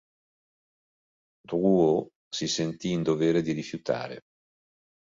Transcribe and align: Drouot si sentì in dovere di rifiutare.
Drouot 1.47 2.09
si 2.27 2.47
sentì 2.47 2.89
in 2.89 3.03
dovere 3.03 3.43
di 3.43 3.51
rifiutare. 3.51 4.21